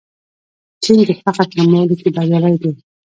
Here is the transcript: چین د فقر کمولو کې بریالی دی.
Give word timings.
چین 0.83 0.99
د 1.07 1.11
فقر 1.23 1.45
کمولو 1.53 1.95
کې 1.99 2.09
بریالی 2.15 2.55
دی. 2.61 2.71